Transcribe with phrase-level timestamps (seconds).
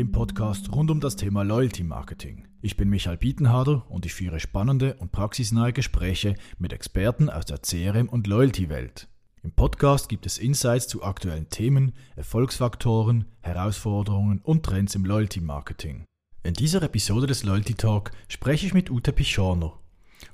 [0.00, 2.48] dem Podcast rund um das Thema Loyalty Marketing.
[2.62, 7.58] Ich bin Michael Bietenharder und ich führe spannende und praxisnahe Gespräche mit Experten aus der
[7.58, 9.08] CRM- und Loyalty-Welt.
[9.42, 16.06] Im Podcast gibt es Insights zu aktuellen Themen, Erfolgsfaktoren, Herausforderungen und Trends im Loyalty Marketing.
[16.44, 19.78] In dieser Episode des Loyalty Talk spreche ich mit Ute Pichorner.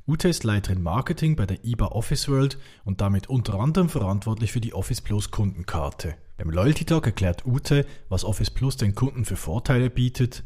[0.06, 4.60] Ute ist Leiterin Marketing bei der IBA Office World und damit unter anderem verantwortlich für
[4.60, 6.14] die Office Plus Kundenkarte.
[6.38, 10.44] Beim Loyalty Talk erklärt Ute, was Office Plus den Kunden für Vorteile bietet,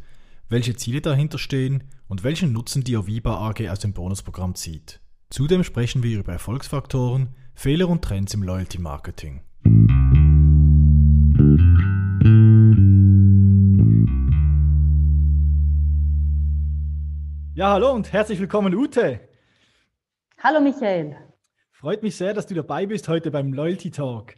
[0.48, 5.00] welche Ziele dahinter stehen und welchen Nutzen die Aviva AG aus dem Bonusprogramm zieht.
[5.30, 9.40] Zudem sprechen wir über Erfolgsfaktoren, Fehler und Trends im Loyalty Marketing.
[17.54, 19.20] Ja, hallo und herzlich willkommen, Ute.
[20.38, 21.16] Hallo Michael.
[21.72, 24.34] Freut mich sehr, dass du dabei bist heute beim Loyalty Talk.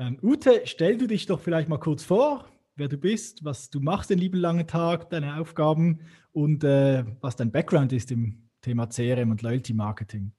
[0.00, 3.80] Ähm, Ute, stell du dich doch vielleicht mal kurz vor, wer du bist, was du
[3.80, 6.00] machst den lieben langen Tag, deine Aufgaben
[6.32, 10.32] und äh, was dein Background ist im Thema CRM und Loyalty Marketing.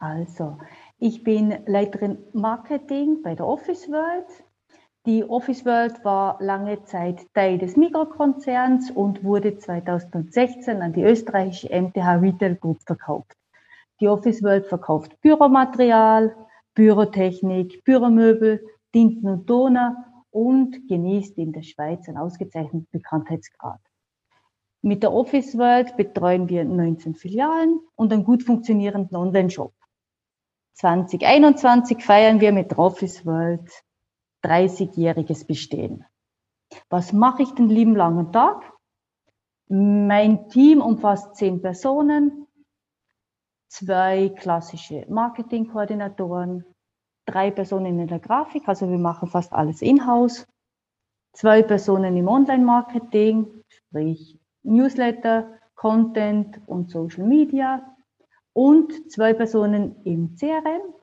[0.00, 0.58] Also,
[0.98, 4.26] ich bin Leiterin Marketing bei der Office World.
[5.06, 11.68] Die Office World war lange Zeit Teil des Mikrokonzerns und wurde 2016 an die österreichische
[11.68, 13.36] MTH Retail Group verkauft.
[14.00, 16.34] Die Office World verkauft Büromaterial,
[16.78, 19.96] Bürotechnik, Büromöbel, Tinten und Toner
[20.30, 23.80] und genießt in der Schweiz einen ausgezeichneten Bekanntheitsgrad.
[24.80, 29.72] Mit der Office World betreuen wir 19 Filialen und einen gut funktionierenden Online-Shop.
[30.74, 33.68] 2021 feiern wir mit der Office World
[34.44, 36.04] 30-jähriges Bestehen.
[36.90, 38.62] Was mache ich den lieben langen Tag?
[39.66, 42.46] Mein Team umfasst zehn Personen,
[43.78, 46.64] zwei klassische Marketingkoordinatoren,
[47.26, 50.46] drei Personen in der Grafik, also wir machen fast alles in-house,
[51.32, 57.96] zwei Personen im Online-Marketing, sprich Newsletter, Content und Social Media
[58.52, 60.94] und zwei Personen im CRM.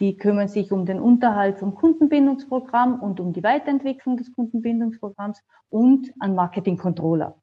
[0.00, 6.12] Die kümmern sich um den Unterhalt vom Kundenbindungsprogramm und um die Weiterentwicklung des Kundenbindungsprogramms und
[6.20, 7.40] einen Marketing-Controller.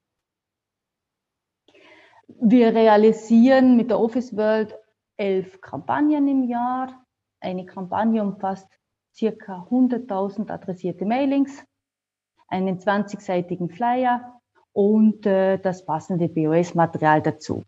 [2.28, 4.76] Wir realisieren mit der Office World
[5.16, 7.06] elf Kampagnen im Jahr.
[7.40, 8.68] Eine Kampagne umfasst
[9.16, 11.64] circa 100.000 adressierte Mailings,
[12.48, 14.40] einen 20-seitigen Flyer
[14.74, 17.64] und äh, das passende BOS-Material dazu.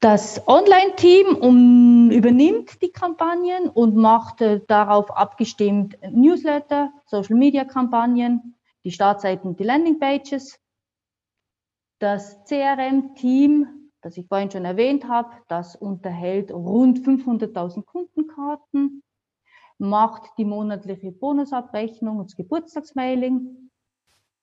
[0.00, 9.56] Das Online-Team um, übernimmt die Kampagnen und macht äh, darauf abgestimmt Newsletter, Social-Media-Kampagnen, die Startseiten,
[9.56, 10.60] die Landing-Pages
[12.04, 19.02] das CRM-Team, das ich vorhin schon erwähnt habe, das unterhält rund 500.000 Kundenkarten,
[19.78, 23.70] macht die monatliche Bonusabrechnung und das Geburtstagsmailing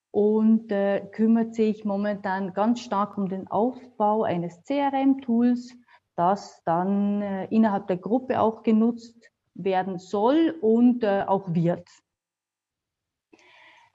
[0.09, 5.75] und äh, kümmert sich momentan ganz stark um den Aufbau eines CRM-Tools,
[6.15, 11.87] das dann äh, innerhalb der Gruppe auch genutzt werden soll und äh, auch wird.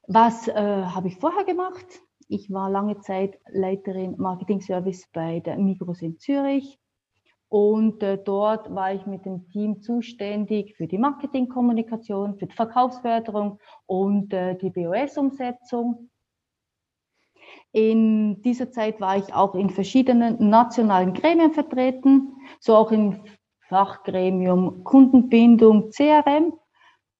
[0.06, 2.05] Was äh, habe ich vorher gemacht?
[2.28, 6.78] Ich war lange Zeit Leiterin Marketing Service bei der Migros in Zürich.
[7.48, 13.60] Und äh, dort war ich mit dem Team zuständig für die Marketingkommunikation, für die Verkaufsförderung
[13.86, 16.10] und äh, die BOS-Umsetzung.
[17.70, 23.22] In dieser Zeit war ich auch in verschiedenen nationalen Gremien vertreten, so auch im
[23.68, 26.52] Fachgremium Kundenbindung CRM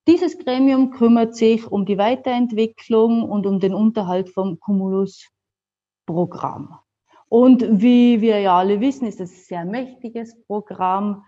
[0.06, 6.78] dieses Gremium kümmert sich um die Weiterentwicklung und um den Unterhalt vom Cumulus-Programm.
[7.28, 11.24] Und wie wir ja alle wissen, ist es ein sehr mächtiges Programm.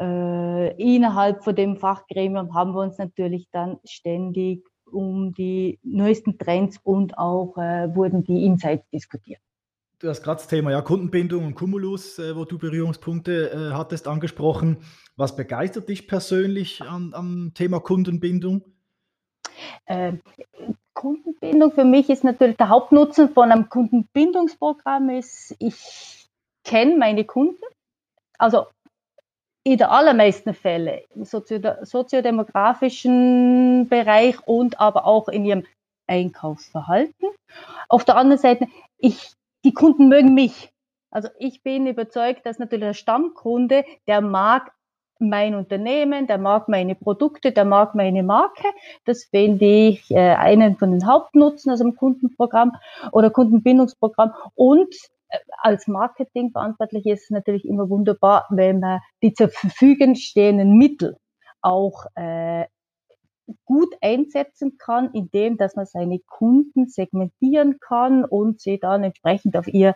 [0.00, 6.80] Äh, innerhalb von dem Fachgremium haben wir uns natürlich dann ständig um die neuesten Trends
[6.82, 9.42] und auch äh, wurden die Insights diskutiert.
[10.00, 14.06] Du hast gerade das Thema ja, Kundenbindung und Cumulus, äh, wo du Berührungspunkte äh, hattest,
[14.06, 14.84] angesprochen.
[15.16, 18.62] Was begeistert dich persönlich an, am Thema Kundenbindung?
[19.86, 20.12] Äh,
[20.94, 26.28] Kundenbindung für mich ist natürlich der Hauptnutzen von einem Kundenbindungsprogramm ist, ich
[26.62, 27.64] kenne meine Kunden.
[28.38, 28.68] Also
[29.64, 35.66] in der allermeisten Fälle im soziodemografischen Bereich und aber auch in ihrem
[36.06, 37.30] Einkaufsverhalten.
[37.88, 38.68] Auf der anderen Seite,
[38.98, 39.32] ich
[39.64, 40.72] die Kunden mögen mich.
[41.10, 44.72] Also ich bin überzeugt, dass natürlich der Stammkunde, der mag
[45.18, 48.68] mein Unternehmen, der mag meine Produkte, der mag meine Marke.
[49.04, 52.72] Das finde ich äh, einen von den Hauptnutzen aus dem Kundenprogramm
[53.12, 54.32] oder Kundenbindungsprogramm.
[54.54, 54.94] Und
[55.28, 61.16] äh, als Marketingverantwortlich ist es natürlich immer wunderbar, wenn man die zur Verfügung stehenden Mittel
[61.62, 62.66] auch äh,
[63.64, 69.66] gut einsetzen kann, indem dass man seine Kunden segmentieren kann und sie dann entsprechend auf
[69.68, 69.94] ihr äh,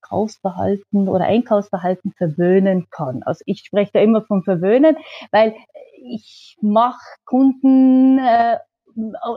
[0.00, 3.22] Kaufsverhalten oder Einkaufsverhalten verwöhnen kann.
[3.22, 4.96] Also ich spreche da immer vom Verwöhnen,
[5.30, 5.54] weil
[5.96, 8.58] ich mache Kunden äh,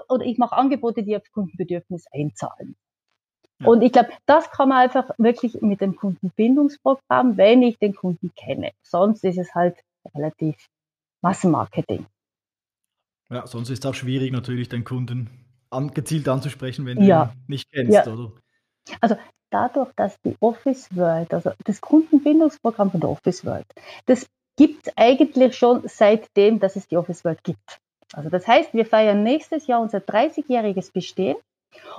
[0.10, 2.76] oder ich mache Angebote, die auf Kundenbedürfnis einzahlen.
[3.60, 3.68] Ja.
[3.68, 8.32] Und ich glaube, das kann man einfach wirklich mit dem Kundenbindungsprogramm, wenn ich den Kunden
[8.36, 8.72] kenne.
[8.84, 9.76] Sonst ist es halt
[10.14, 10.56] relativ
[11.22, 12.06] Massenmarketing.
[13.30, 15.30] Ja, sonst ist es auch schwierig, natürlich den Kunden
[15.70, 17.26] an, gezielt anzusprechen, wenn ja.
[17.26, 18.08] du ihn nicht kennst, ja.
[18.08, 18.32] oder?
[19.02, 19.18] Also
[19.50, 23.66] dadurch, dass die Office World, also das Kundenbindungsprogramm von der Office World,
[24.06, 27.80] das gibt es eigentlich schon seitdem, dass es die Office World gibt.
[28.14, 31.36] Also das heißt, wir feiern nächstes Jahr unser 30-jähriges Bestehen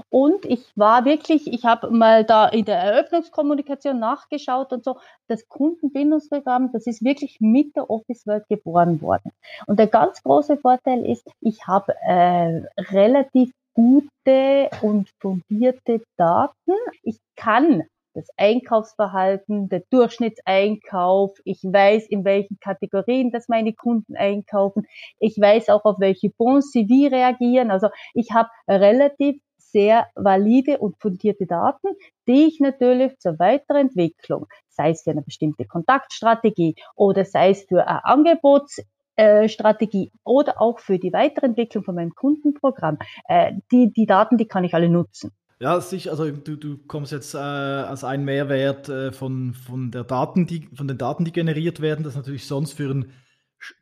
[0.09, 5.49] und ich war wirklich, ich habe mal da in der Eröffnungskommunikation nachgeschaut und so, das
[5.49, 9.33] Kundenbindungsprogramm, das ist wirklich mit der Office World geboren worden.
[9.67, 16.75] Und der ganz große Vorteil ist, ich habe äh, relativ gute und fundierte Daten.
[17.03, 17.85] Ich kann
[18.15, 21.39] das Einkaufsverhalten, der Durchschnittseinkauf.
[21.45, 24.87] Ich weiß, in welchen Kategorien das meine Kunden einkaufen.
[25.21, 27.71] Ich weiß auch, auf welche Bons sie wie reagieren.
[27.71, 31.89] Also ich habe relativ sehr valide und fundierte Daten,
[32.27, 37.87] die ich natürlich zur Weiterentwicklung, sei es für eine bestimmte Kontaktstrategie oder sei es für
[37.87, 42.99] eine Angebotsstrategie oder auch für die Weiterentwicklung von meinem Kundenprogramm.
[43.29, 45.33] Äh, die, die Daten, die kann ich alle nutzen.
[45.61, 46.13] Ja, sicher.
[46.13, 50.69] Also du, du kommst jetzt äh, als ein Mehrwert äh, von, von, der Daten, die,
[50.73, 53.13] von den Daten, die generiert werden, das natürlich sonst für einen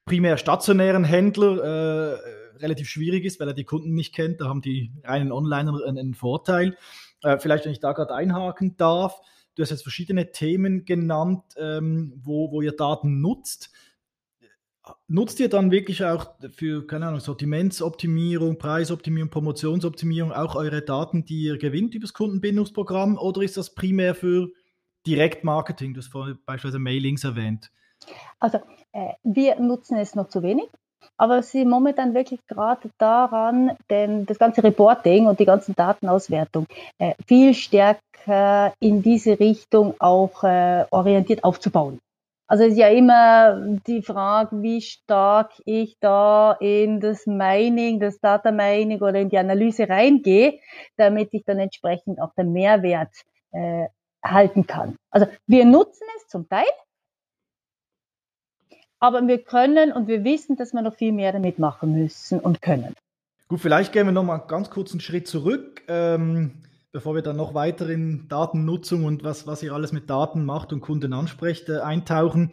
[0.06, 2.18] primär stationären Händler äh,
[2.60, 4.40] relativ schwierig ist, weil er die Kunden nicht kennt.
[4.40, 6.76] Da haben die reinen Onliner einen, Vorteil.
[7.22, 9.20] Äh, vielleicht, wenn ich da gerade einhaken darf.
[9.54, 13.72] Du hast jetzt verschiedene Themen genannt, ähm, wo, wo ihr Daten nutzt.
[15.08, 21.42] Nutzt ihr dann wirklich auch für, keine Ahnung, Sortimentsoptimierung, Preisoptimierung, Promotionsoptimierung auch eure Daten, die
[21.42, 24.48] ihr gewinnt über das Kundenbindungsprogramm oder ist das primär für
[25.06, 25.94] Direktmarketing?
[25.94, 27.72] Du hast vorhin beispielsweise Mailings erwähnt.
[28.38, 28.58] Also
[28.92, 30.68] äh, wir nutzen es noch zu wenig
[31.16, 36.66] aber sie momentan wirklich gerade daran, denn das ganze Reporting und die ganzen Datenauswertung
[36.98, 42.00] äh, viel stärker in diese Richtung auch äh, orientiert aufzubauen.
[42.48, 48.20] Also es ist ja immer die Frage, wie stark ich da in das Mining, das
[48.20, 50.60] Data Mining oder in die Analyse reingehe,
[50.96, 53.10] damit ich dann entsprechend auch den Mehrwert
[53.50, 53.86] äh,
[54.24, 54.96] halten kann.
[55.10, 56.66] Also wir nutzen es zum Teil,
[59.06, 62.60] aber wir können und wir wissen, dass wir noch viel mehr damit machen müssen und
[62.60, 62.92] können.
[63.46, 67.36] Gut, vielleicht gehen wir noch mal ganz kurz einen Schritt zurück, ähm, bevor wir dann
[67.36, 71.68] noch weiter in Datennutzung und was, was ihr alles mit Daten macht und Kunden ansprecht,
[71.68, 72.50] äh, eintauchen.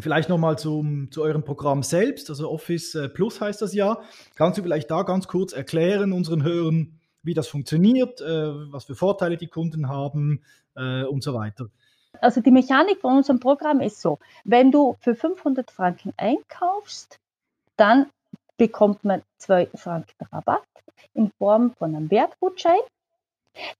[0.00, 0.82] Vielleicht nochmal zu
[1.18, 4.00] eurem Programm selbst, also Office äh, Plus heißt das ja.
[4.34, 8.94] Kannst du vielleicht da ganz kurz erklären unseren Hörern, wie das funktioniert, äh, was für
[8.94, 10.40] Vorteile die Kunden haben
[10.74, 11.66] äh, und so weiter?
[12.20, 17.18] Also die Mechanik von unserem Programm ist so, wenn du für 500 Franken einkaufst,
[17.76, 18.06] dann
[18.56, 20.62] bekommt man 2 Franken Rabatt
[21.14, 22.80] in Form von einem Wertgutschein.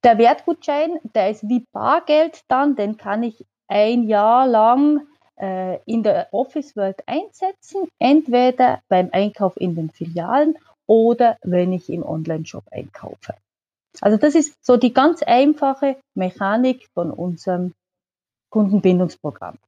[0.03, 5.07] Der Wertgutschein, der ist wie Bargeld dann, den kann ich ein Jahr lang
[5.39, 10.57] äh, in der Office World einsetzen, entweder beim Einkauf in den Filialen
[10.87, 13.35] oder wenn ich im Online-Shop einkaufe.
[14.01, 17.73] Also das ist so die ganz einfache Mechanik von unserem
[18.57, 19.59] Kundenbindungsprogramm.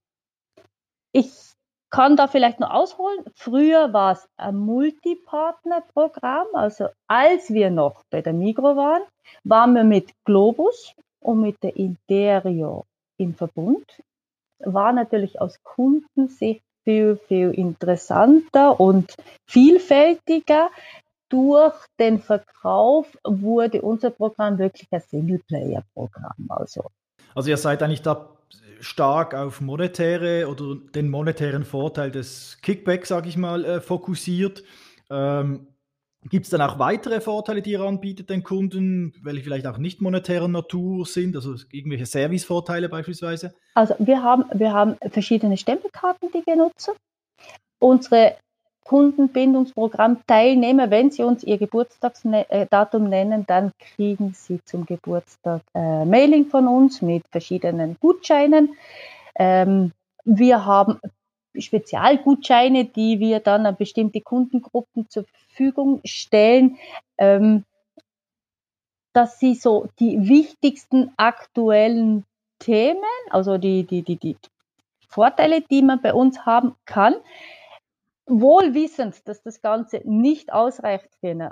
[1.12, 1.30] Ich
[1.90, 3.23] kann da vielleicht noch ausholen.
[3.35, 6.47] Früher war es ein Multipartnerprogramm.
[6.54, 9.02] Also als wir noch bei der Migro waren,
[9.45, 12.87] waren wir mit Globus und mit der Interio
[13.18, 13.85] in Verbund.
[14.61, 19.14] War natürlich aus Kundensicht viel, viel interessanter und
[19.45, 20.71] vielfältiger.
[21.28, 26.47] Durch den Verkauf wurde unser Programm wirklich ein Singleplayer-Programm.
[26.49, 26.87] Also.
[27.35, 28.38] also ihr seid eigentlich da
[28.80, 34.62] stark auf monetäre oder den monetären Vorteil des Kickbacks, sage ich mal, äh, fokussiert.
[35.11, 35.68] Ähm,
[36.25, 40.00] Gibt es dann auch weitere Vorteile, die ihr anbietet den Kunden, welche vielleicht auch nicht
[40.00, 43.54] monetärer Natur sind, also irgendwelche Servicevorteile beispielsweise?
[43.75, 46.94] Also wir haben, wir haben verschiedene Stempelkarten, die wir nutzen.
[47.78, 48.37] Unsere
[48.88, 56.47] Kundenbindungsprogramm-Teilnehmer, wenn sie uns ihr Geburtstagsdatum äh, nennen, dann kriegen sie zum Geburtstag äh, Mailing
[56.47, 58.75] von uns mit verschiedenen Gutscheinen.
[59.35, 59.92] Ähm,
[60.25, 60.99] wir haben
[61.54, 66.78] Spezialgutscheine, die wir dann an bestimmte Kundengruppen zur Verfügung stellen,
[67.18, 67.64] ähm,
[69.12, 72.25] dass sie so die wichtigsten aktuellen
[72.59, 74.38] Themen, also die, die, die, die
[75.09, 77.14] Vorteile, die man bei uns haben kann,
[78.28, 81.50] wohl wissend, dass das Ganze nicht ausreicht für ein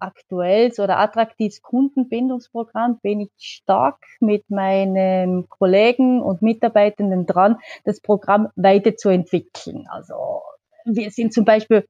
[0.00, 8.48] aktuelles oder attraktives Kundenbindungsprogramm, bin ich stark mit meinen Kollegen und Mitarbeitenden dran, das Programm
[8.56, 9.86] weiterzuentwickeln.
[9.88, 10.42] Also
[10.84, 11.86] wir sind zum Beispiel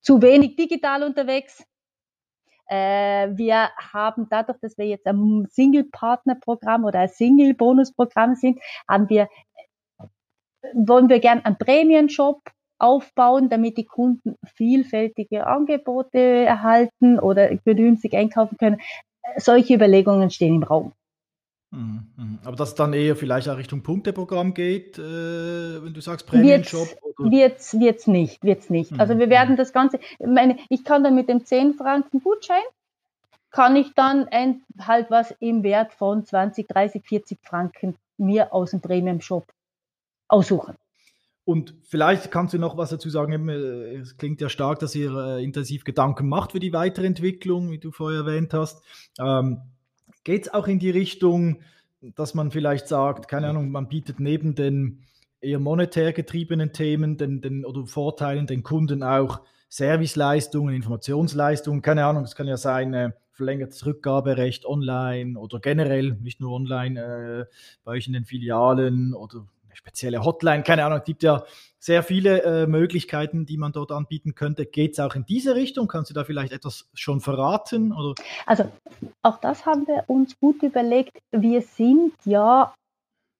[0.00, 1.64] zu wenig digital unterwegs.
[2.66, 9.28] Äh, wir haben dadurch, dass wir jetzt ein Single-Partner-Programm oder ein Single-Bonus-Programm sind, haben wir
[10.74, 12.42] wollen wir gern einen Prämien-Shop
[12.78, 18.80] aufbauen, damit die Kunden vielfältige Angebote erhalten oder günstig einkaufen können.
[19.36, 20.92] Solche Überlegungen stehen im Raum.
[21.70, 22.38] Mhm, mhm.
[22.44, 26.88] Aber dass dann eher vielleicht auch Richtung Punkteprogramm geht, äh, wenn du sagst Prämien-Shop?
[27.18, 28.92] Wird's, wird's nicht, wird's nicht.
[28.92, 29.00] Mhm.
[29.00, 32.62] Also wir werden das Ganze, meine, ich kann dann mit dem 10 Franken Gutschein,
[33.50, 38.70] kann ich dann ein, halt was im Wert von 20, 30, 40 Franken mir aus
[38.70, 39.46] dem Premium-Shop
[40.28, 40.74] aussuchen.
[41.48, 43.48] Und vielleicht kannst du noch was dazu sagen.
[43.48, 47.78] Äh, es klingt ja stark, dass ihr äh, intensiv Gedanken macht für die Weiterentwicklung, wie
[47.78, 48.84] du vorher erwähnt hast.
[49.18, 49.62] Ähm,
[50.24, 51.62] Geht es auch in die Richtung,
[52.02, 55.04] dass man vielleicht sagt, keine Ahnung, man bietet neben den
[55.40, 59.40] eher monetär getriebenen Themen den, den, oder Vorteilen den Kunden auch
[59.70, 66.42] Serviceleistungen, Informationsleistungen, keine Ahnung, es kann ja sein, äh, verlängertes Rückgaberecht online oder generell, nicht
[66.42, 67.44] nur online, äh,
[67.84, 69.46] bei euch in den Filialen oder
[69.78, 71.44] spezielle Hotline, keine Ahnung, gibt ja
[71.78, 74.66] sehr viele äh, Möglichkeiten, die man dort anbieten könnte.
[74.66, 75.86] Geht es auch in diese Richtung?
[75.86, 77.92] Kannst du da vielleicht etwas schon verraten?
[77.92, 78.14] Oder?
[78.46, 78.70] Also
[79.22, 81.18] auch das haben wir uns gut überlegt.
[81.30, 82.74] Wir sind ja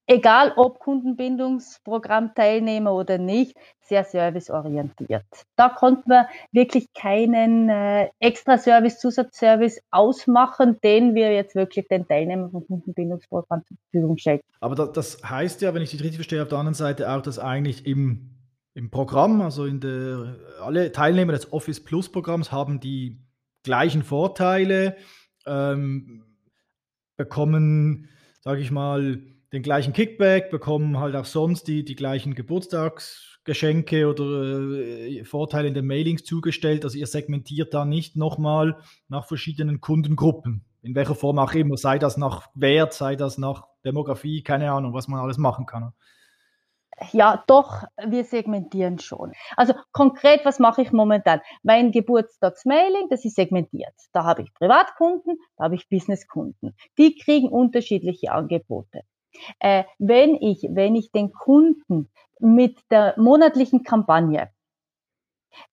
[0.08, 5.24] egal ob Kundenbindungsprogrammteilnehmer oder nicht, sehr serviceorientiert.
[5.56, 12.08] Da konnten wir wirklich keinen äh, extra Service, Zusatzservice ausmachen, den wir jetzt wirklich den
[12.08, 14.40] Teilnehmern vom Kundenbindungsprogramm zur Verfügung stellen.
[14.60, 17.22] Aber das, das heißt ja, wenn ich dich richtig verstehe, auf der anderen Seite auch,
[17.22, 18.30] dass eigentlich im,
[18.74, 23.20] im Programm, also in der, alle Teilnehmer des Office Plus Programms haben die
[23.62, 24.96] gleichen Vorteile,
[25.46, 26.24] ähm,
[27.16, 28.08] bekommen,
[28.40, 29.22] sage ich mal,
[29.52, 35.75] den gleichen Kickback, bekommen halt auch sonst die, die gleichen Geburtstagsgeschenke oder äh, Vorteile in
[35.75, 36.85] den Mailings zugestellt.
[36.85, 38.78] Also ihr segmentiert da nicht nochmal
[39.09, 43.67] nach verschiedenen Kundengruppen, in welcher Form auch immer, sei das nach Wert, sei das nach
[43.85, 45.93] Demografie, keine Ahnung, was man alles machen kann.
[47.12, 49.33] Ja, doch, wir segmentieren schon.
[49.57, 51.40] Also konkret, was mache ich momentan?
[51.62, 53.95] Mein Geburtstagsmailing, das ist segmentiert.
[54.12, 56.76] Da habe ich Privatkunden, da habe ich Businesskunden.
[56.99, 59.02] Die kriegen unterschiedliche Angebote.
[59.58, 62.08] Äh, wenn ich, wenn ich den Kunden
[62.40, 64.50] mit der monatlichen Kampagne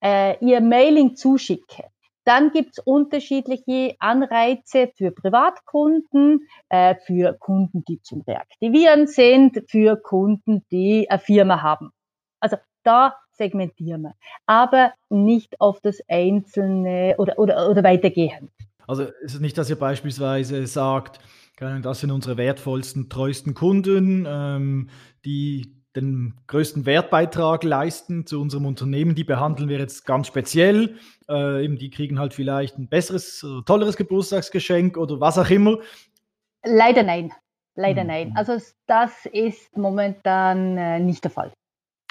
[0.03, 1.85] äh, ihr Mailing zuschicke,
[2.25, 10.65] dann gibt's unterschiedliche Anreize für Privatkunden, äh, für Kunden, die zum Reaktivieren sind, für Kunden,
[10.71, 11.91] die eine Firma haben.
[12.39, 14.15] Also da segmentieren wir,
[14.47, 18.51] aber nicht auf das Einzelne oder, oder, oder weitergehend.
[18.87, 21.19] Also ist es nicht, dass ihr beispielsweise sagt,
[21.57, 24.89] das sind unsere wertvollsten, treuesten Kunden, ähm,
[25.23, 29.15] die den größten Wertbeitrag leisten zu unserem Unternehmen.
[29.15, 30.97] Die behandeln wir jetzt ganz speziell.
[31.29, 35.77] Äh, eben die kriegen halt vielleicht ein besseres, tolleres Geburtstagsgeschenk oder was auch immer.
[36.65, 37.31] Leider nein.
[37.75, 38.07] Leider mhm.
[38.07, 38.33] nein.
[38.35, 38.57] Also
[38.87, 41.53] das ist momentan äh, nicht der Fall.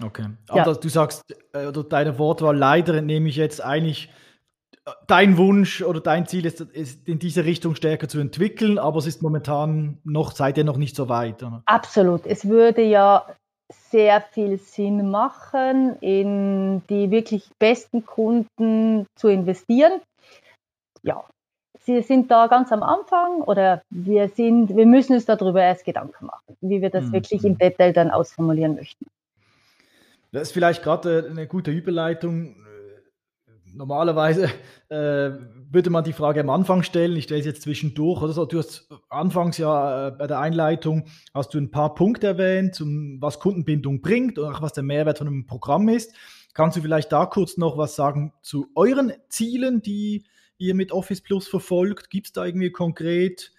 [0.03, 0.27] Okay.
[0.49, 0.75] Aber ja.
[0.75, 1.23] du sagst,
[1.53, 4.11] äh, oder deine Wortwahl leider entnehme ich jetzt eigentlich
[5.07, 9.07] dein Wunsch oder dein Ziel ist, ist, in diese Richtung stärker zu entwickeln, aber es
[9.07, 11.43] ist momentan noch, seid ihr noch nicht so weit.
[11.43, 11.63] Oder?
[11.67, 12.27] Absolut.
[12.27, 13.27] Es würde ja
[13.91, 20.01] sehr viel Sinn machen, in die wirklich besten Kunden zu investieren.
[21.03, 21.25] Ja,
[21.87, 26.27] Sie sind da ganz am Anfang oder wir sind, wir müssen uns darüber erst Gedanken
[26.27, 27.13] machen, wie wir das mhm.
[27.13, 29.07] wirklich im Detail dann ausformulieren möchten.
[30.33, 32.57] Das ist vielleicht gerade eine gute Überleitung
[33.75, 34.51] normalerweise
[34.89, 35.31] äh,
[35.71, 37.17] würde man die Frage am Anfang stellen.
[37.17, 38.47] Ich stelle es jetzt zwischendurch oder.
[38.47, 43.21] Du hast anfangs ja äh, bei der Einleitung hast du ein paar Punkte erwähnt, zum,
[43.21, 46.15] was Kundenbindung bringt und auch was der Mehrwert von einem Programm ist.
[46.55, 50.25] Kannst du vielleicht da kurz noch was sagen zu euren Zielen, die
[50.57, 52.11] ihr mit Office Plus verfolgt?
[52.11, 53.53] Gibt es da irgendwie konkret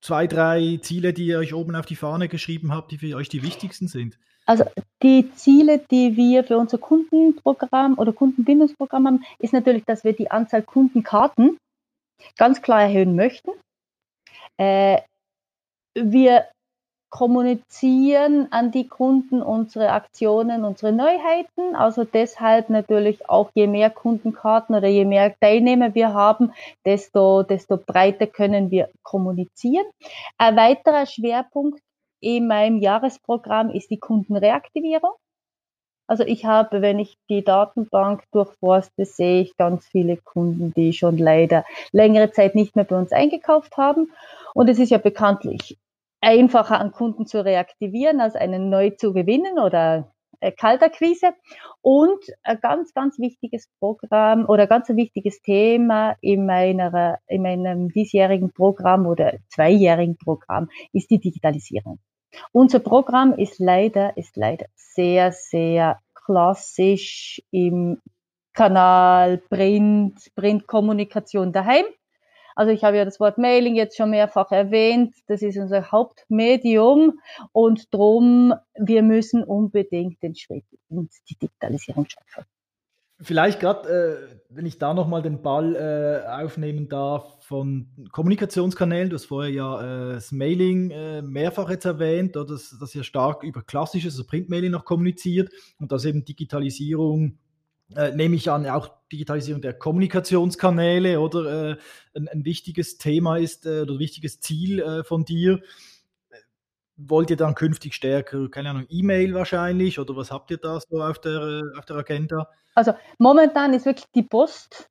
[0.00, 3.28] zwei, drei Ziele, die ihr euch oben auf die Fahne geschrieben habt, die für euch
[3.28, 4.18] die wichtigsten sind?
[4.50, 4.64] Also
[5.00, 10.32] die Ziele, die wir für unser Kundenprogramm oder Kundenbindungsprogramm haben, ist natürlich, dass wir die
[10.32, 11.56] Anzahl Kundenkarten
[12.36, 13.52] ganz klar erhöhen möchten.
[14.56, 15.02] Äh,
[15.94, 16.48] wir
[17.10, 21.76] kommunizieren an die Kunden unsere Aktionen, unsere Neuheiten.
[21.76, 26.52] Also deshalb natürlich auch, je mehr Kundenkarten oder je mehr Teilnehmer wir haben,
[26.84, 29.86] desto, desto breiter können wir kommunizieren.
[30.38, 31.80] Ein weiterer Schwerpunkt
[32.20, 35.12] in meinem Jahresprogramm ist die Kundenreaktivierung.
[36.10, 41.18] Also ich habe, wenn ich die Datenbank durchforste, sehe ich ganz viele Kunden, die schon
[41.18, 44.10] leider längere Zeit nicht mehr bei uns eingekauft haben.
[44.52, 45.78] Und es ist ja bekanntlich
[46.20, 51.32] einfacher an Kunden zu reaktivieren, als einen neu zu gewinnen oder äh, Kalterquise.
[51.80, 57.88] Und ein ganz, ganz wichtiges Programm oder ganz ein wichtiges Thema in, meiner, in meinem
[57.88, 62.00] diesjährigen Programm oder zweijährigen Programm ist die Digitalisierung.
[62.52, 68.00] Unser Programm ist leider, ist leider sehr, sehr klassisch im
[68.52, 71.84] Kanal Print, Printkommunikation daheim.
[72.56, 75.14] Also ich habe ja das Wort Mailing jetzt schon mehrfach erwähnt.
[75.28, 77.20] Das ist unser Hauptmedium
[77.52, 82.44] und drum, wir müssen unbedingt den Schritt in die Digitalisierung schaffen.
[83.22, 89.10] Vielleicht gerade, äh, wenn ich da nochmal den Ball äh, aufnehmen darf von Kommunikationskanälen.
[89.10, 93.42] Du hast vorher ja äh, das Mailing äh, mehrfach jetzt erwähnt, dass, dass ihr stark
[93.42, 97.38] über klassisches also Printmailing noch kommuniziert und dass eben Digitalisierung
[97.94, 101.76] äh, nehme ich an, auch Digitalisierung der Kommunikationskanäle oder äh,
[102.14, 105.60] ein, ein, wichtiges Thema ist äh, oder ein wichtiges Ziel von dir.
[107.06, 109.98] Wollt ihr dann künftig stärker, keine Ahnung, E-Mail wahrscheinlich?
[109.98, 112.48] Oder was habt ihr da so auf der, auf der Agenda?
[112.74, 114.88] Also momentan ist wirklich die Post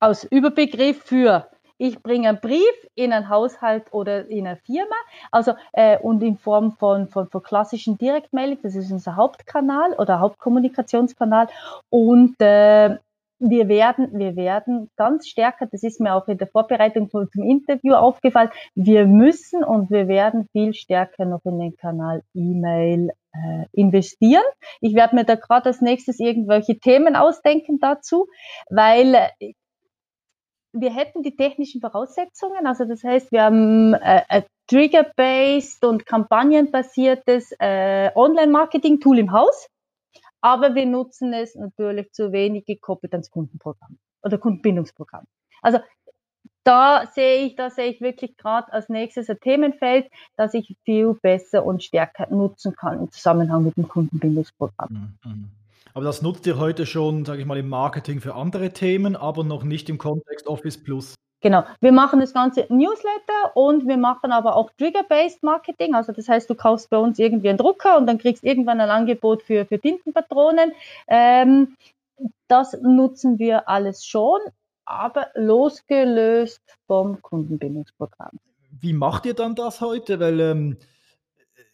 [0.00, 1.48] als Überbegriff für
[1.82, 4.94] ich bringe einen Brief in einen Haushalt oder in eine Firma,
[5.30, 10.20] also äh, und in Form von, von, von klassischen Direktmailing, das ist unser Hauptkanal oder
[10.20, 11.48] Hauptkommunikationskanal.
[11.88, 12.98] Und äh,
[13.40, 17.94] wir werden, wir werden ganz stärker, das ist mir auch in der Vorbereitung zum Interview
[17.94, 24.44] aufgefallen, wir müssen und wir werden viel stärker noch in den Kanal E-Mail äh, investieren.
[24.80, 28.28] Ich werde mir da gerade als nächstes irgendwelche Themen ausdenken dazu,
[28.68, 29.30] weil
[30.72, 37.52] wir hätten die technischen Voraussetzungen, also das heißt, wir haben äh, ein Trigger-based und kampagnenbasiertes
[37.58, 39.68] äh, Online-Marketing-Tool im Haus,
[40.40, 45.24] aber wir nutzen es natürlich zu wenig gekoppelt ans Kundenprogramm oder Kundenbindungsprogramm.
[45.62, 45.78] Also
[46.64, 51.14] da sehe ich, da sehe ich wirklich gerade als nächstes ein Themenfeld, das ich viel
[51.14, 55.18] besser und stärker nutzen kann im Zusammenhang mit dem Kundenbindungsprogramm.
[55.24, 55.50] Mhm.
[55.94, 59.42] Aber das nutzt ihr heute schon, sage ich mal, im Marketing für andere Themen, aber
[59.42, 61.14] noch nicht im Kontext Office Plus.
[61.40, 61.64] Genau.
[61.80, 65.94] Wir machen das ganze Newsletter und wir machen aber auch Trigger-Based Marketing.
[65.94, 68.90] Also das heißt, du kaufst bei uns irgendwie einen Drucker und dann kriegst irgendwann ein
[68.90, 70.72] Angebot für, für Tintenpatronen.
[71.08, 71.76] Ähm,
[72.48, 74.40] das nutzen wir alles schon,
[74.84, 78.38] aber losgelöst vom Kundenbindungsprogramm.
[78.78, 80.20] Wie macht ihr dann das heute?
[80.20, 80.76] Weil ähm,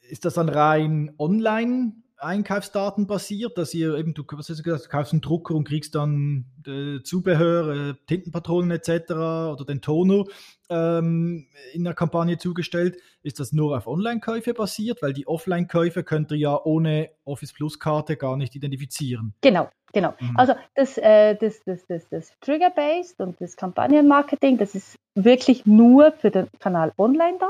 [0.08, 4.86] ist das dann rein online Einkaufsdaten basiert, dass ihr eben, du, was hast du, gesagt,
[4.86, 9.12] du kaufst einen Drucker und kriegst dann äh, Zubehör, äh, Tintenpatronen etc.
[9.12, 10.24] oder den Toner
[10.70, 12.96] ähm, in der Kampagne zugestellt.
[13.22, 15.02] Ist das nur auf Online-Käufe basiert?
[15.02, 19.34] Weil die Offline-Käufe könnt ihr ja ohne Office Plus-Karte gar nicht identifizieren.
[19.42, 20.14] Genau, genau.
[20.18, 20.36] Mhm.
[20.36, 26.12] Also das, äh, das, das, das, das Trigger-Based und das Kampagnenmarketing, das ist wirklich nur
[26.12, 27.48] für den Kanal online da.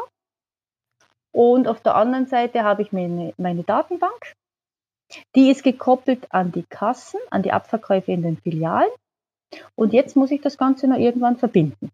[1.32, 4.34] Und auf der anderen Seite habe ich meine, meine Datenbank
[5.34, 8.90] die ist gekoppelt an die Kassen, an die Abverkäufe in den Filialen.
[9.74, 11.90] Und jetzt muss ich das Ganze noch irgendwann verbinden.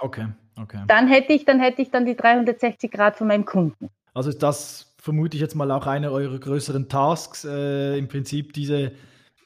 [0.00, 0.28] Okay,
[0.60, 0.82] okay.
[0.86, 3.88] Dann hätte ich, dann hätte ich dann die 360 Grad von meinem Kunden.
[4.14, 8.52] Also ist das vermute ich jetzt mal auch eine eurer größeren Tasks, äh, im Prinzip
[8.52, 8.92] diese,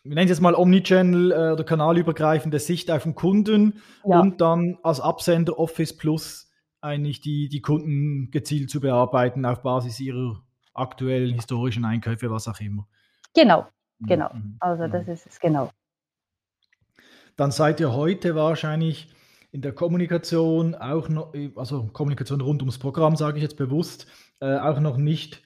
[0.03, 4.20] wir nennen es jetzt mal Omnichannel äh, oder kanalübergreifende Sicht auf den Kunden ja.
[4.20, 10.01] und dann als Absender Office Plus eigentlich die, die Kunden gezielt zu bearbeiten auf Basis
[10.01, 10.42] ihrer
[10.75, 12.88] aktuellen historischen Einkäufe, was auch immer.
[13.34, 13.66] Genau,
[13.98, 14.30] mhm, genau.
[14.32, 15.12] Mhm, also das mhm.
[15.12, 15.70] ist es genau.
[17.36, 19.08] Dann seid ihr heute wahrscheinlich
[19.52, 24.06] in der Kommunikation auch noch, also Kommunikation rund ums Programm, sage ich jetzt bewusst,
[24.40, 25.42] äh, auch noch nicht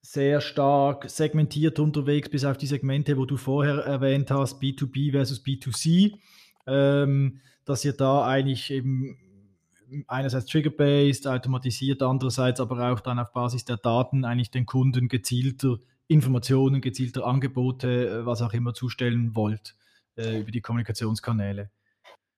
[0.00, 5.44] sehr stark segmentiert unterwegs, bis auf die Segmente, wo du vorher erwähnt hast, B2B versus
[5.44, 6.18] B2C,
[6.66, 9.16] ähm, dass ihr da eigentlich eben
[10.08, 15.78] einerseits trigger-based, automatisiert, andererseits aber auch dann auf Basis der Daten eigentlich den Kunden gezielter
[16.08, 19.74] Informationen, gezielter Angebote, äh, was auch immer zustellen wollt
[20.16, 21.70] äh, über die Kommunikationskanäle?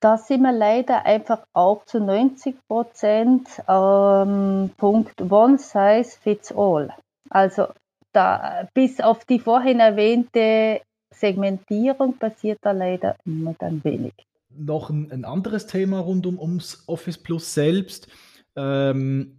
[0.00, 6.90] Da sind wir leider einfach auch zu 90 Prozent ähm, Punkt One Size Fits All.
[7.30, 7.68] Also
[8.12, 14.12] da, bis auf die vorhin erwähnte Segmentierung passiert da leider immer dann wenig.
[14.50, 18.08] Noch ein, ein anderes Thema rund um, ums Office Plus selbst,
[18.56, 19.36] ähm,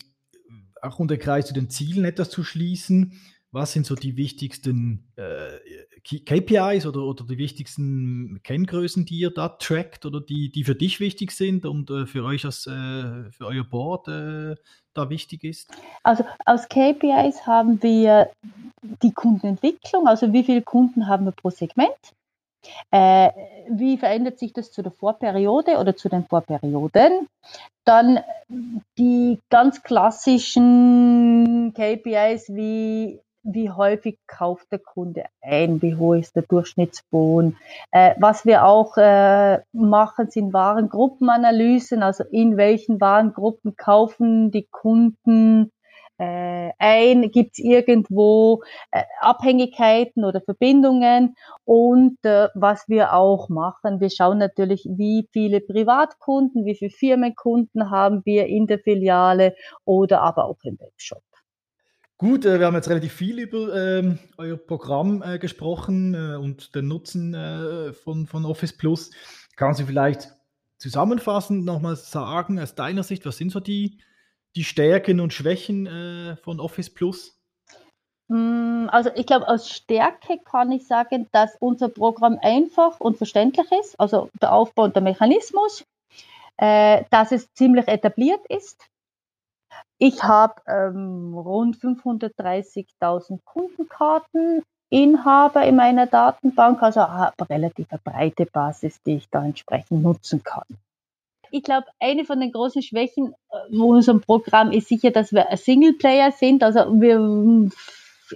[0.81, 3.21] auch um den Kreis zu den Zielen etwas zu schließen
[3.55, 9.47] was sind so die wichtigsten äh, KPIs oder, oder die wichtigsten Kenngrößen, die ihr da
[9.47, 13.45] trackt oder die, die für dich wichtig sind und äh, für euch als äh, für
[13.45, 14.55] euer Board äh,
[14.93, 15.71] da wichtig ist?
[16.03, 18.29] Also aus KPIs haben wir
[19.01, 21.95] die Kundenentwicklung, also wie viele Kunden haben wir pro Segment.
[22.91, 23.29] Äh,
[23.69, 27.27] wie verändert sich das zu der Vorperiode oder zu den Vorperioden?
[27.85, 28.19] Dann
[28.97, 36.43] die ganz klassischen KPIs wie wie häufig kauft der Kunde ein, wie hoch ist der
[36.43, 37.55] Durchschnittsbon.
[37.91, 45.71] Äh, was wir auch äh, machen, sind Warengruppenanalysen, also in welchen Warengruppen kaufen die Kunden
[46.17, 53.99] äh, ein, gibt es irgendwo äh, Abhängigkeiten oder Verbindungen und äh, was wir auch machen,
[53.99, 60.21] wir schauen natürlich, wie viele Privatkunden, wie viele Firmenkunden haben wir in der Filiale oder
[60.21, 61.21] aber auch im Webshop.
[62.17, 66.73] Gut, äh, wir haben jetzt relativ viel über ähm, euer Programm äh, gesprochen äh, und
[66.73, 69.11] den Nutzen äh, von, von Office Plus.
[69.57, 70.29] Kannst du vielleicht
[70.77, 73.99] zusammenfassend nochmal sagen, aus deiner Sicht, was sind so die,
[74.55, 77.37] die Stärken und Schwächen äh, von Office Plus?
[78.29, 83.67] Hm, also ich glaube, aus Stärke kann ich sagen, dass unser Programm einfach und verständlich
[83.81, 85.85] ist, also der Aufbau und der Mechanismus,
[86.55, 88.87] äh, dass es ziemlich etabliert ist,
[89.97, 99.01] ich habe ähm, rund 530.000 Kundenkarteninhaber in meiner Datenbank, also habe relativ eine breite Basis,
[99.03, 100.65] die ich da entsprechend nutzen kann.
[101.51, 106.33] Ich glaube, eine von den großen Schwächen äh, unserem Programm ist sicher, dass wir Singleplayer
[106.33, 106.63] sind.
[106.63, 107.69] Also wir,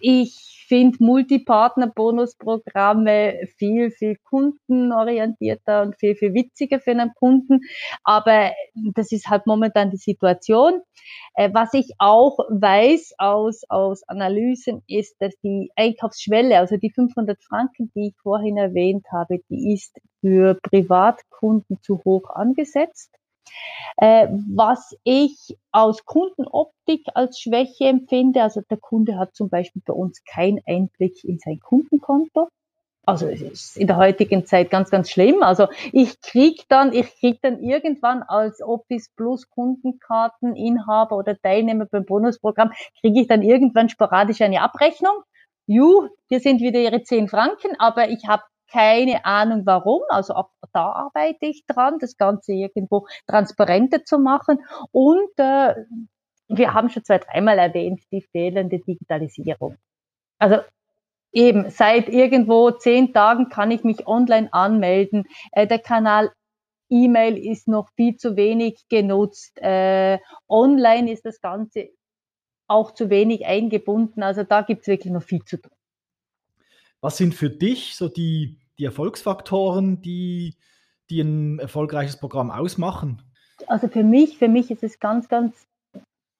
[0.01, 7.59] ich finde Multipartner-Bonusprogramme viel, viel kundenorientierter und viel, viel witziger für einen Kunden.
[8.03, 8.53] Aber
[8.93, 10.79] das ist halt momentan die Situation.
[11.33, 17.43] Äh, was ich auch weiß aus, aus Analysen ist, dass die Einkaufsschwelle, also die 500
[17.43, 23.18] Franken, die ich vorhin erwähnt habe, die ist für Privatkunden zu hoch angesetzt.
[23.97, 29.93] Äh, was ich aus Kundenoptik als Schwäche empfinde, also der Kunde hat zum Beispiel bei
[29.93, 32.49] uns keinen Einblick in sein Kundenkonto.
[33.05, 35.41] Also es ist in der heutigen Zeit ganz, ganz schlimm.
[35.41, 42.05] Also ich krieg dann, ich krieg dann irgendwann als Office Plus Kundenkarteninhaber oder Teilnehmer beim
[42.05, 45.23] Bonusprogramm, kriege ich dann irgendwann sporadisch eine Abrechnung.
[45.65, 50.01] Ju, hier sind wieder Ihre 10 Franken, aber ich habe keine Ahnung warum.
[50.09, 54.59] Also auch da arbeite ich dran, das Ganze irgendwo transparenter zu machen.
[54.91, 55.75] Und äh,
[56.47, 59.77] wir haben schon zwei, dreimal erwähnt, die fehlende Digitalisierung.
[60.39, 60.57] Also
[61.31, 65.25] eben, seit irgendwo zehn Tagen kann ich mich online anmelden.
[65.51, 66.31] Äh, der Kanal
[66.89, 69.59] E-Mail ist noch viel zu wenig genutzt.
[69.61, 71.89] Äh, online ist das Ganze
[72.67, 74.23] auch zu wenig eingebunden.
[74.23, 75.71] Also da gibt es wirklich noch viel zu tun.
[77.01, 80.55] Was sind für dich so die, die Erfolgsfaktoren, die,
[81.09, 83.21] die ein erfolgreiches Programm ausmachen?
[83.67, 85.67] Also für mich, für mich ist es ganz, ganz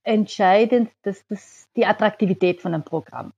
[0.04, 3.34] entscheidend, dass das die Attraktivität von einem Programm.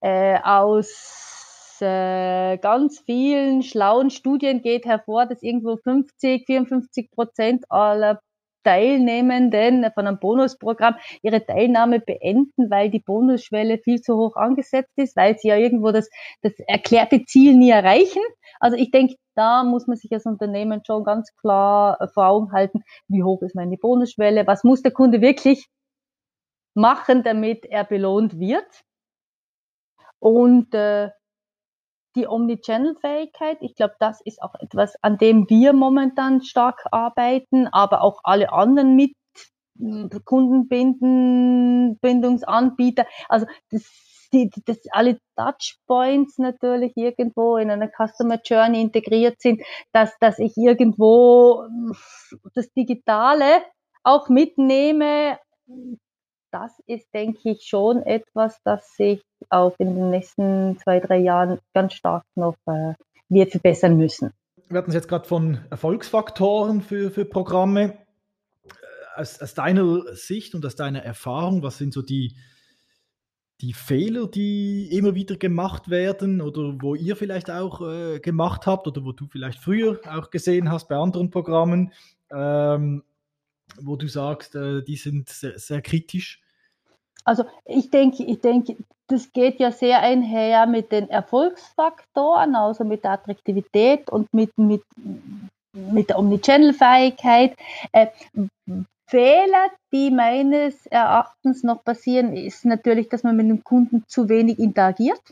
[0.00, 8.20] Äh, aus äh, ganz vielen schlauen Studien geht hervor, dass irgendwo 50, 54 Prozent aller
[8.66, 15.16] Teilnehmenden von einem Bonusprogramm ihre Teilnahme beenden, weil die Bonusschwelle viel zu hoch angesetzt ist,
[15.16, 16.10] weil sie ja irgendwo das,
[16.42, 18.22] das erklärte Ziel nie erreichen.
[18.58, 22.82] Also ich denke, da muss man sich als Unternehmen schon ganz klar vor Augen halten,
[23.06, 25.66] wie hoch ist meine Bonusschwelle, was muss der Kunde wirklich
[26.74, 28.82] machen, damit er belohnt wird.
[30.18, 31.10] Und äh,
[32.16, 38.02] die Omnichannel-Fähigkeit, ich glaube, das ist auch etwas, an dem wir momentan stark arbeiten, aber
[38.02, 39.12] auch alle anderen mit
[39.78, 43.06] hm, Kundenbindungsanbieter.
[43.28, 43.84] Also das,
[44.32, 50.56] die, das alle Touchpoints natürlich irgendwo in einer Customer Journey integriert sind, dass, dass ich
[50.56, 51.94] irgendwo hm,
[52.54, 53.62] das Digitale
[54.02, 55.38] auch mitnehme,
[56.60, 61.58] das ist, denke ich, schon etwas, das sich auch in den nächsten zwei, drei Jahren
[61.74, 62.94] ganz stark noch äh,
[63.28, 64.32] wird verbessern müssen.
[64.68, 67.98] Wir hatten es jetzt gerade von Erfolgsfaktoren für, für Programme.
[68.64, 72.36] Äh, aus, aus deiner Sicht und aus deiner Erfahrung, was sind so die,
[73.60, 78.86] die Fehler, die immer wieder gemacht werden oder wo ihr vielleicht auch äh, gemacht habt
[78.86, 81.92] oder wo du vielleicht früher auch gesehen hast bei anderen Programmen,
[82.30, 83.02] ähm,
[83.78, 86.42] wo du sagst, äh, die sind sehr, sehr kritisch?
[87.26, 88.76] Also ich denke, ich denke,
[89.08, 94.82] das geht ja sehr einher mit den Erfolgsfaktoren, also mit der Attraktivität und mit, mit,
[95.72, 97.56] mit der Omnichannel-Fähigkeit.
[97.92, 98.06] Äh,
[99.08, 104.58] Fehler, die meines Erachtens noch passieren, ist natürlich, dass man mit dem Kunden zu wenig
[104.58, 105.22] interagiert.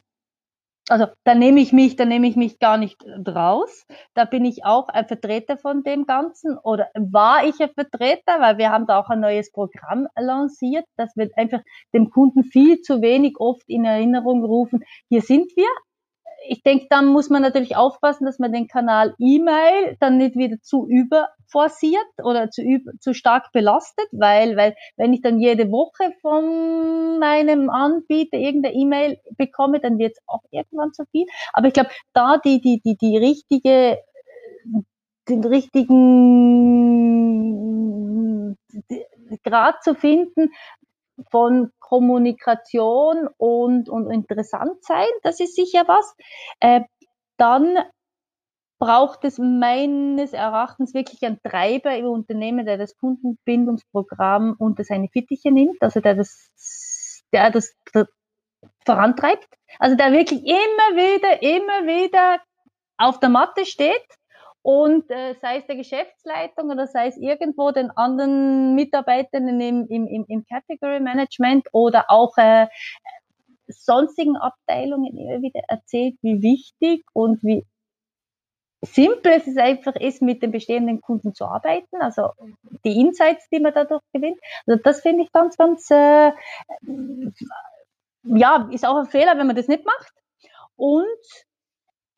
[0.88, 3.86] Also da nehme ich mich, da nehme ich mich gar nicht raus.
[4.12, 8.58] Da bin ich auch ein Vertreter von dem Ganzen oder war ich ein Vertreter, weil
[8.58, 11.60] wir haben da auch ein neues Programm lanciert, dass wir einfach
[11.94, 15.68] dem Kunden viel zu wenig oft in Erinnerung rufen, hier sind wir,
[16.48, 20.56] ich denke, dann muss man natürlich aufpassen, dass man den Kanal E-Mail dann nicht wieder
[20.62, 22.62] zu überforciert oder zu,
[23.00, 29.18] zu stark belastet, weil, weil wenn ich dann jede Woche von meinem Anbieter irgendeine E-Mail
[29.36, 31.26] bekomme, dann wird es auch irgendwann zu viel.
[31.52, 33.98] Aber ich glaube, da die, die, die, die richtige
[35.28, 36.04] den richtigen
[39.42, 40.50] Grad zu finden,
[41.30, 46.14] von Kommunikation und, und interessant sein, das ist sicher was.
[46.60, 46.82] Äh,
[47.36, 47.76] dann
[48.78, 55.52] braucht es meines Erachtens wirklich einen Treiber im Unternehmen, der das Kundenbindungsprogramm unter seine Fittiche
[55.52, 56.50] nimmt, also der das,
[57.32, 57.74] der das
[58.84, 59.48] vorantreibt,
[59.78, 62.40] also der wirklich immer wieder, immer wieder
[62.98, 64.06] auf der Matte steht
[64.64, 70.06] und äh, sei es der Geschäftsleitung oder sei es irgendwo den anderen Mitarbeitern im, im,
[70.06, 72.68] im, im Category Management oder auch äh,
[73.66, 77.66] sonstigen Abteilungen immer wieder erzählt, wie wichtig und wie
[78.80, 82.30] simpel es einfach ist, mit den bestehenden Kunden zu arbeiten, also
[82.86, 84.38] die Insights, die man dadurch gewinnt.
[84.66, 86.32] Also das finde ich ganz, ganz, äh,
[88.22, 90.12] ja, ist auch ein Fehler, wenn man das nicht macht.
[90.76, 91.04] Und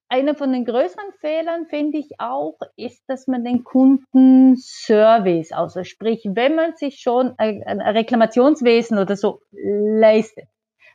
[0.09, 5.85] einer von den größeren Fehlern finde ich auch, ist, dass man den Kunden Service, also
[5.85, 10.49] sprich, wenn man sich schon ein, Reklamationswesen oder so leistet,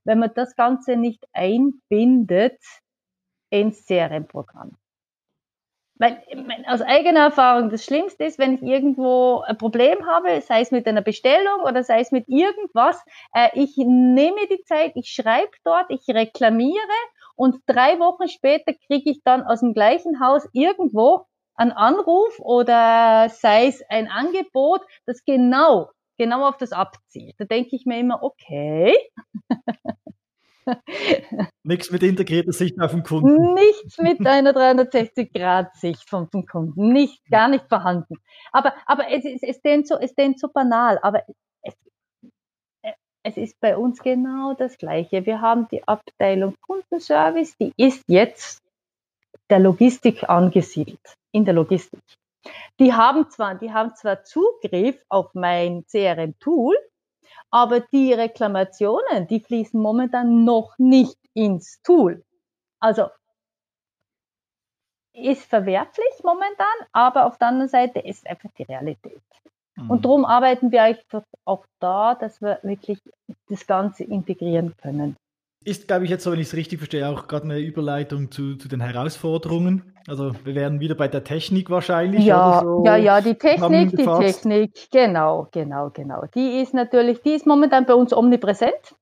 [0.06, 2.60] wenn man das Ganze nicht einbindet
[3.50, 4.78] ins CRM-Programm.
[5.96, 6.24] Weil
[6.66, 10.88] aus eigener Erfahrung das Schlimmste ist, wenn ich irgendwo ein Problem habe, sei es mit
[10.88, 13.00] einer Bestellung oder sei es mit irgendwas,
[13.36, 16.80] äh, ich nehme die Zeit, ich schreibe dort, ich reklamiere
[17.36, 23.30] und drei Wochen später kriege ich dann aus dem gleichen Haus irgendwo einen Anruf oder
[23.30, 27.36] sei es ein Angebot, das genau, genau auf das abzielt.
[27.38, 28.96] Da denke ich mir immer, okay.
[31.64, 33.54] Nichts mit integrierter Sicht auf den Kunden.
[33.54, 36.94] Nichts mit einer 360-Grad-Sicht vom, vom, Kunden.
[36.94, 38.16] Nicht, gar nicht vorhanden.
[38.52, 41.00] Aber, aber es, es, es, ist so, es ist so banal.
[41.02, 41.24] Aber
[43.24, 45.26] es, ist bei uns genau das Gleiche.
[45.26, 48.62] Wir haben die Abteilung Kundenservice, die ist jetzt
[49.50, 52.00] der Logistik angesiedelt, in der Logistik.
[52.80, 56.76] Die haben zwar, die haben zwar Zugriff auf mein CRM-Tool,
[57.52, 62.24] aber die Reklamationen, die fließen momentan noch nicht ins Tool.
[62.80, 63.10] Also
[65.14, 69.22] ist verwerflich momentan, aber auf der anderen Seite ist einfach die Realität.
[69.90, 70.02] Und mhm.
[70.02, 73.00] darum arbeiten wir eigentlich auch da, dass wir wirklich
[73.50, 75.16] das Ganze integrieren können.
[75.64, 78.56] Ist, glaube ich, jetzt so, wenn ich es richtig verstehe, auch gerade eine Überleitung zu,
[78.56, 79.94] zu den Herausforderungen.
[80.08, 82.26] Also wir werden wieder bei der Technik wahrscheinlich.
[82.26, 86.24] Ja, so ja, ja, die Technik, die Technik, genau, genau, genau.
[86.34, 88.96] Die ist natürlich, die ist momentan bei uns omnipräsent.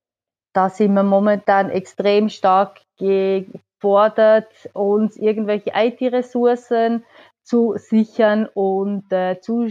[0.51, 7.05] Da sind wir momentan extrem stark gefordert, uns irgendwelche IT-Ressourcen
[7.41, 9.69] zu sichern und äh, zu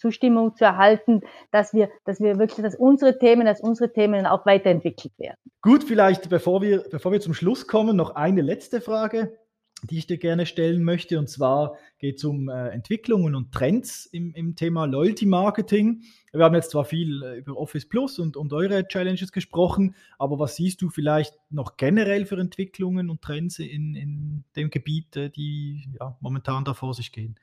[0.00, 1.20] Zustimmung zu erhalten,
[1.52, 5.36] dass wir, dass wir wirklich, dass unsere Themen, dass unsere Themen auch weiterentwickelt werden.
[5.62, 9.36] Gut, vielleicht bevor wir, bevor wir zum Schluss kommen, noch eine letzte Frage,
[9.82, 11.18] die ich dir gerne stellen möchte.
[11.18, 16.02] Und zwar geht es um äh, Entwicklungen und Trends im, im Thema Loyalty Marketing.
[16.32, 20.38] Wir haben jetzt zwar viel äh, über Office Plus und, und eure Challenges gesprochen, aber
[20.38, 25.30] was siehst du vielleicht noch generell für Entwicklungen und Trends in, in dem Gebiet, äh,
[25.30, 27.36] die ja, momentan da vor sich gehen?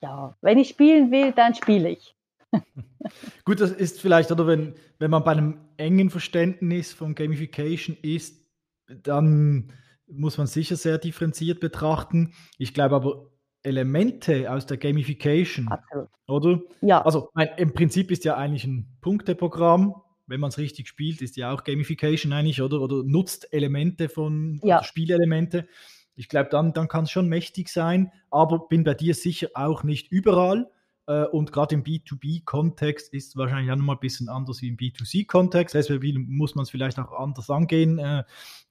[0.00, 2.14] ja, wenn ich spielen will, dann spiele ich.
[3.44, 8.44] Gut, das ist vielleicht, oder wenn, wenn man bei einem engen Verständnis von Gamification ist,
[8.86, 9.72] dann
[10.10, 12.32] muss man sicher sehr differenziert betrachten.
[12.58, 13.30] Ich glaube aber,
[13.62, 16.08] Elemente aus der Gamification, Absolut.
[16.28, 16.60] oder?
[16.80, 17.04] Ja.
[17.04, 19.94] Also mein, im Prinzip ist ja eigentlich ein Punkteprogramm,
[20.26, 22.80] wenn man es richtig spielt, ist ja auch Gamification eigentlich, oder?
[22.80, 24.82] Oder nutzt Elemente von ja.
[24.84, 25.66] Spielelemente.
[26.14, 29.82] Ich glaube, dann, dann kann es schon mächtig sein, aber bin bei dir sicher auch
[29.84, 30.70] nicht überall.
[31.06, 34.76] Äh, und gerade im B2B-Kontext ist es wahrscheinlich auch nochmal ein bisschen anders wie im
[34.76, 35.74] B2C-Kontext.
[35.74, 37.98] Deshalb muss man es vielleicht auch anders angehen.
[37.98, 38.24] Äh,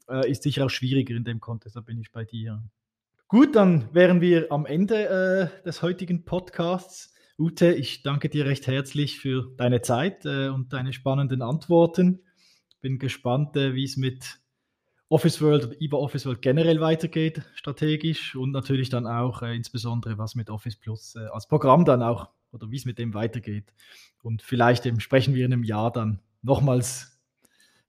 [0.09, 2.63] äh, ist sicher auch schwieriger in dem Kontext, da bin ich bei dir.
[3.27, 7.13] Gut, dann wären wir am Ende äh, des heutigen Podcasts.
[7.37, 12.23] Ute, ich danke dir recht herzlich für deine Zeit äh, und deine spannenden Antworten.
[12.81, 14.39] Bin gespannt, äh, wie es mit
[15.09, 20.17] Office World oder über Office World generell weitergeht, strategisch und natürlich dann auch äh, insbesondere,
[20.17, 23.73] was mit Office Plus äh, als Programm dann auch oder wie es mit dem weitergeht.
[24.21, 27.16] Und vielleicht eben sprechen wir in einem Jahr dann nochmals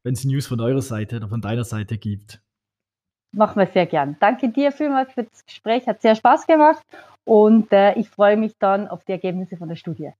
[0.03, 2.41] wenn es News von eurer Seite oder von deiner Seite gibt.
[3.33, 4.17] Machen wir sehr gern.
[4.21, 6.83] Danke dir vielmals für das Gespräch, hat sehr Spaß gemacht
[7.25, 10.13] und äh, ich freue mich dann auf die Ergebnisse von der Studie.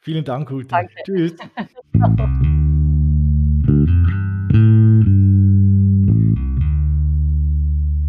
[0.00, 0.68] Vielen Dank, Ute.
[0.68, 0.94] Danke.
[1.04, 1.36] Tschüss.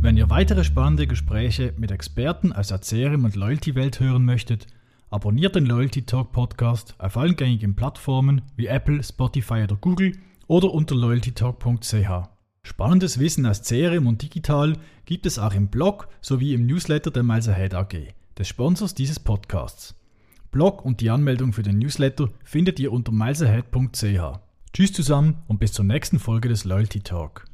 [0.07, 4.65] Wenn ihr weitere spannende Gespräche mit Experten aus der CRM und Loyalty-Welt hören möchtet,
[5.09, 10.13] abonniert den Loyalty Talk Podcast auf allen gängigen Plattformen wie Apple, Spotify oder Google
[10.47, 12.29] oder unter loyaltytalk.ch.
[12.63, 14.73] Spannendes Wissen aus CRM und digital
[15.05, 17.93] gibt es auch im Blog sowie im Newsletter der Miles Ahead AG,
[18.37, 19.95] des Sponsors dieses Podcasts.
[20.51, 24.39] Blog und die Anmeldung für den Newsletter findet ihr unter milesahead.ch.
[24.73, 27.45] Tschüss zusammen und bis zur nächsten Folge des Loyalty Talk.